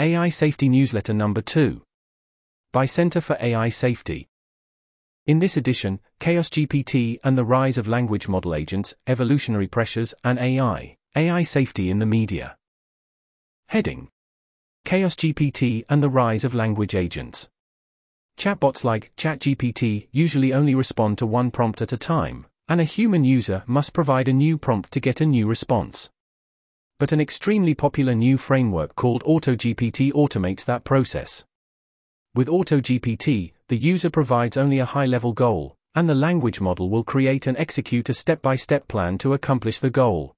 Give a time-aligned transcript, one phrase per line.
[0.00, 1.82] AI Safety Newsletter Number 2.
[2.72, 4.28] By Center for AI Safety.
[5.26, 10.38] In this edition, Chaos GPT and the Rise of Language Model Agents, Evolutionary Pressures, and
[10.38, 12.56] AI, AI Safety in the Media.
[13.70, 14.08] Heading
[14.84, 17.48] Chaos GPT and the Rise of Language Agents.
[18.38, 23.24] Chatbots like ChatGPT usually only respond to one prompt at a time, and a human
[23.24, 26.08] user must provide a new prompt to get a new response
[26.98, 31.44] but an extremely popular new framework called AutoGPT automates that process.
[32.34, 37.04] With AutoGPT, the user provides only a high level goal, and the language model will
[37.04, 40.34] create and execute a step by step plan to accomplish the goal.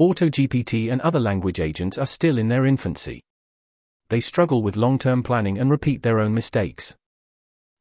[0.00, 3.22] AutoGPT and other language agents are still in their infancy.
[4.08, 6.96] They struggle with long term planning and repeat their own mistakes.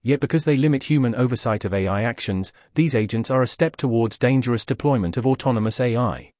[0.01, 4.17] Yet, because they limit human oversight of AI actions, these agents are a step towards
[4.17, 6.32] dangerous deployment of autonomous AI.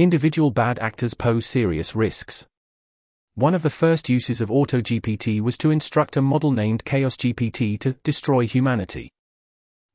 [0.00, 2.46] Individual bad actors pose serious risks.
[3.34, 7.92] One of the first uses of AutoGPT was to instruct a model named ChaosGPT to
[8.02, 9.10] destroy humanity.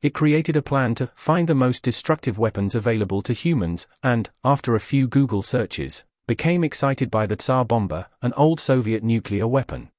[0.04, 4.76] It created a plan to find the most destructive weapons available to humans, and, after
[4.76, 9.90] a few Google searches, became excited by the Tsar Bomba, an old Soviet nuclear weapon.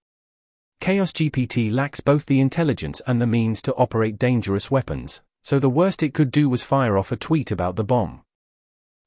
[0.81, 6.05] ChaosGPT lacks both the intelligence and the means to operate dangerous weapons, so the worst
[6.05, 8.22] it could do was fire off a tweet about the bomb.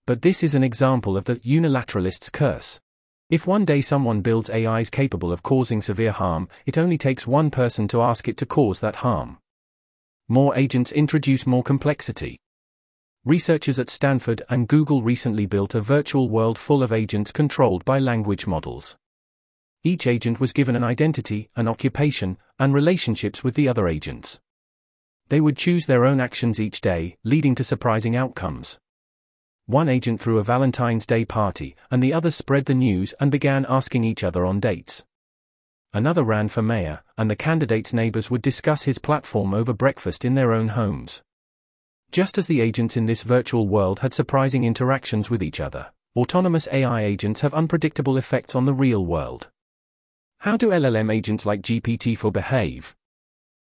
[0.09, 2.79] But this is an example of the unilateralist's curse.
[3.29, 7.51] If one day someone builds AIs capable of causing severe harm, it only takes one
[7.51, 9.37] person to ask it to cause that harm.
[10.27, 12.39] More agents introduce more complexity.
[13.23, 17.99] Researchers at Stanford and Google recently built a virtual world full of agents controlled by
[17.99, 18.97] language models.
[19.83, 24.39] Each agent was given an identity, an occupation, and relationships with the other agents.
[25.27, 28.79] They would choose their own actions each day, leading to surprising outcomes.
[29.69, 33.67] One agent threw a Valentine's Day party, and the others spread the news and began
[33.69, 35.05] asking each other on dates.
[35.93, 40.33] Another ran for mayor, and the candidate's neighbors would discuss his platform over breakfast in
[40.33, 41.21] their own homes.
[42.11, 46.67] Just as the agents in this virtual world had surprising interactions with each other, autonomous
[46.71, 49.49] AI agents have unpredictable effects on the real world.
[50.39, 52.95] How do LLM agents like GPT-4 behave?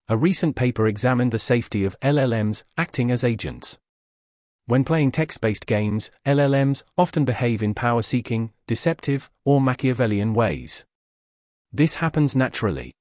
[0.09, 3.79] A recent paper examined the safety of LLMs acting as agents.
[4.67, 10.87] When playing text based games, LLMs often behave in power seeking, deceptive, or Machiavellian ways.
[11.71, 12.95] This happens naturally.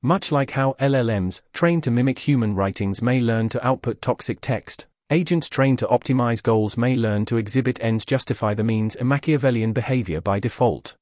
[0.00, 4.86] Much like how LLMs, trained to mimic human writings, may learn to output toxic text,
[5.10, 9.74] agents trained to optimize goals may learn to exhibit ends justify the means a Machiavellian
[9.74, 10.96] behavior by default.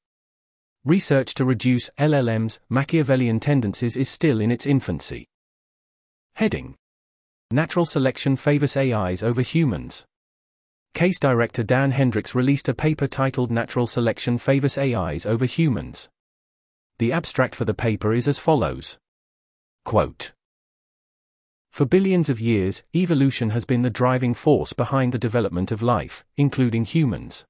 [0.83, 5.27] Research to reduce LLMs' Machiavellian tendencies is still in its infancy.
[6.33, 6.75] Heading
[7.51, 10.05] Natural selection favors AIs over humans.
[10.93, 16.09] CAIS director Dan Hendrycks released a paper titled Natural Selection Favors AIs Over Humans.
[16.99, 18.97] The abstract for the paper is as follows
[19.85, 20.33] Quote,
[21.71, 26.25] For billions of years, evolution has been the driving force behind the development of life,
[26.35, 27.45] including humans.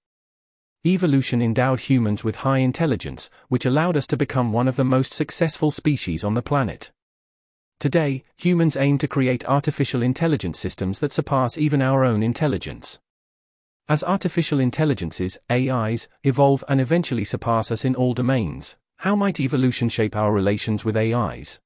[0.85, 5.11] Evolution endowed humans with high intelligence, which allowed us to become one of the most
[5.11, 6.91] successful species on the planet.
[7.79, 12.99] Today, humans aim to create artificial intelligence systems that surpass even our own intelligence.
[13.87, 19.89] As artificial intelligences, AIs, evolve and eventually surpass us in all domains, how might evolution
[19.89, 21.59] shape our relations with AIs?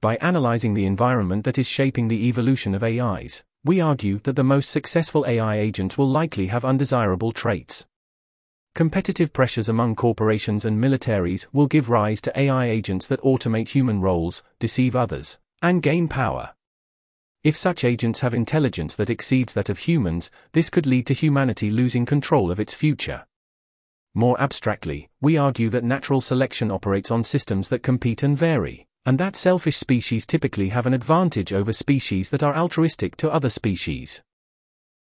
[0.00, 4.42] By analyzing the environment that is shaping the evolution of AIs, we argue that the
[4.42, 7.86] most successful AI agents will likely have undesirable traits.
[8.74, 14.00] Competitive pressures among corporations and militaries will give rise to AI agents that automate human
[14.00, 16.54] roles, deceive others, and gain power.
[17.42, 21.70] If such agents have intelligence that exceeds that of humans, this could lead to humanity
[21.70, 23.26] losing control of its future.
[24.14, 29.18] More abstractly, we argue that natural selection operates on systems that compete and vary, and
[29.18, 34.22] that selfish species typically have an advantage over species that are altruistic to other species.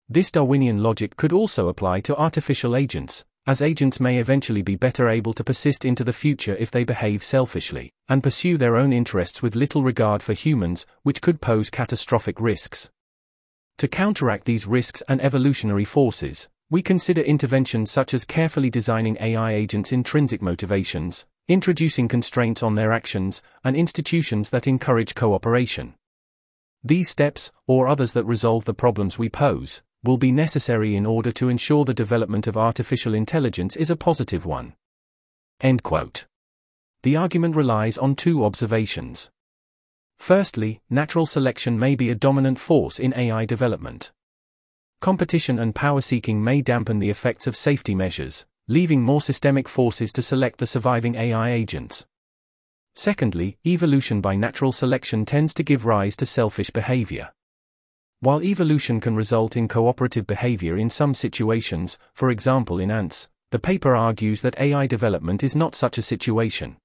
[0.07, 5.09] This Darwinian logic could also apply to artificial agents, as agents may eventually be better
[5.09, 9.41] able to persist into the future if they behave selfishly, and pursue their own interests
[9.41, 12.91] with little regard for humans, which could pose catastrophic risks.
[13.79, 19.53] To counteract these risks and evolutionary forces, we consider interventions such as carefully designing AI
[19.53, 25.95] agents' intrinsic motivations, introducing constraints on their actions, and institutions that encourage cooperation.
[26.83, 31.31] These steps, or others that resolve the problems we pose, will be necessary in order
[31.31, 34.73] to ensure the development of artificial intelligence is a positive one.
[35.61, 36.25] End quote.
[37.03, 39.29] The argument relies on two observations.
[40.17, 44.11] Firstly, natural selection may be a dominant force in AI development.
[45.01, 50.11] Competition and power seeking may dampen the effects of safety measures, leaving more systemic forces
[50.13, 52.05] to select the surviving AI agents.
[52.95, 57.31] Secondly, evolution by natural selection tends to give rise to selfish behavior.
[58.21, 63.59] While evolution can result in cooperative behavior in some situations, for example in ants, the
[63.59, 66.77] paper argues that AI development is not such a situation.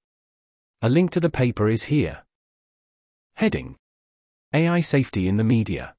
[0.81, 2.23] A link to the paper is here.
[3.35, 3.77] Heading
[4.53, 5.97] AI Safety in the Media.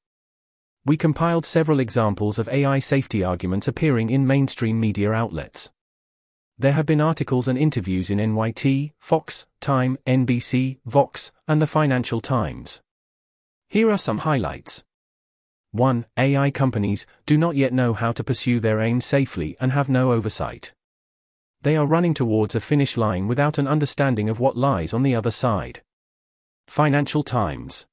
[0.86, 5.70] We compiled several examples of AI safety arguments appearing in mainstream media outlets.
[6.58, 12.22] There have been articles and interviews in NYT, Fox, Time, NBC, Vox, and the Financial
[12.22, 12.82] Times.
[13.68, 14.86] Here are some highlights.
[15.76, 16.06] 1.
[16.18, 20.14] AI companies do not yet know how to pursue their aim safely and have no
[20.14, 20.74] oversight.
[21.64, 25.16] They are running towards a finish line without an understanding of what lies on the
[25.16, 25.82] other side.
[26.68, 27.86] Financial Times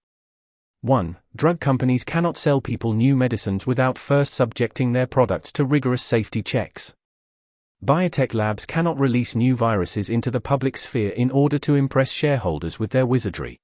[0.82, 1.16] 1.
[1.34, 6.42] Drug companies cannot sell people new medicines without first subjecting their products to rigorous safety
[6.42, 6.94] checks.
[7.84, 12.78] Biotech labs cannot release new viruses into the public sphere in order to impress shareholders
[12.78, 13.58] with their wizardry.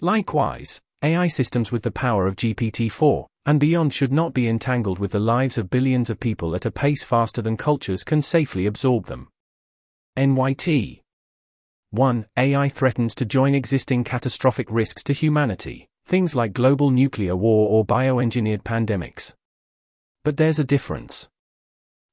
[0.00, 4.98] Likewise, AI systems with the power of GPT 4 and beyond should not be entangled
[4.98, 8.66] with the lives of billions of people at a pace faster than cultures can safely
[8.66, 9.28] absorb them.
[10.18, 11.00] NYT
[11.90, 12.26] 1.
[12.36, 17.84] AI threatens to join existing catastrophic risks to humanity, things like global nuclear war or
[17.84, 19.34] bioengineered pandemics.
[20.22, 21.28] But there's a difference.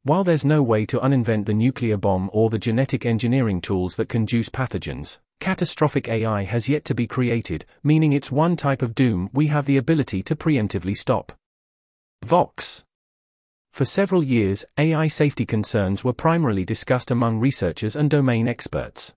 [0.03, 4.09] While there's no way to uninvent the nuclear bomb or the genetic engineering tools that
[4.09, 8.95] can juice pathogens, catastrophic AI has yet to be created, meaning it's one type of
[8.95, 11.31] doom we have the ability to preemptively stop.
[12.25, 12.83] Vox.
[13.71, 19.13] For several years, AI safety concerns were primarily discussed among researchers and domain experts.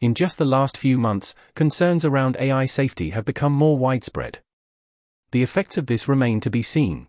[0.00, 4.40] In just the last few months, concerns around AI safety have become more widespread.
[5.32, 7.08] The effects of this remain to be seen.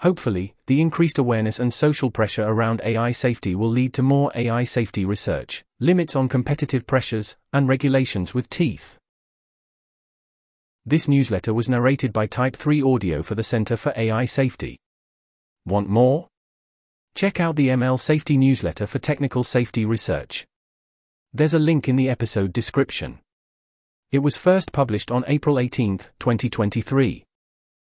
[0.00, 4.64] Hopefully, the increased awareness and social pressure around AI safety will lead to more AI
[4.64, 8.98] safety research, limits on competitive pressures, and regulations with teeth.
[10.84, 14.78] This newsletter was narrated by Type 3 Audio for the Center for AI Safety.
[15.64, 16.28] Want more?
[17.14, 20.46] Check out the ML Safety newsletter for technical safety research.
[21.32, 23.18] There's a link in the episode description.
[24.12, 27.25] It was first published on April 18, 2023.